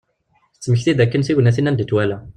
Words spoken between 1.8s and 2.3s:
i t-wala.